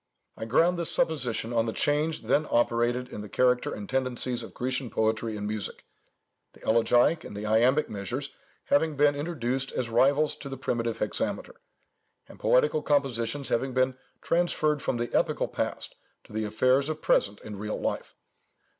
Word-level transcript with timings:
I 0.35 0.45
ground 0.45 0.79
this 0.79 0.89
supposition 0.91 1.53
on 1.53 1.67
the 1.67 1.73
change 1.73 2.23
then 2.23 2.47
operated 2.49 3.07
in 3.09 3.21
the 3.21 3.29
character 3.29 3.71
and 3.71 3.87
tendencies 3.87 4.41
of 4.41 4.51
Grecian 4.55 4.89
poetry 4.89 5.37
and 5.37 5.45
music—the 5.45 6.65
elegiac 6.67 7.23
and 7.23 7.37
the 7.37 7.45
iambic 7.45 7.87
measures 7.87 8.31
having 8.63 8.95
been 8.97 9.15
introduced 9.15 9.71
as 9.71 9.89
rivals 9.91 10.35
to 10.37 10.49
the 10.49 10.57
primitive 10.57 10.97
hexameter, 10.97 11.53
and 12.27 12.39
poetical 12.39 12.81
compositions 12.81 13.49
having 13.49 13.75
been 13.75 13.95
transferred 14.23 14.81
from 14.81 14.97
the 14.97 15.13
epical 15.13 15.47
past 15.47 15.93
to 16.23 16.33
the 16.33 16.45
affairs 16.45 16.89
of 16.89 17.03
present 17.03 17.39
and 17.41 17.59
real 17.59 17.79
life. 17.79 18.15